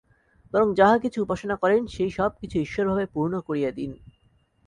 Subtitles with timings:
[0.53, 3.91] বরং যাহা কিছু উপাসনা করেন, সেই সব কিছু ঈশ্বরভাবে পূর্ণ করিয়া দিন।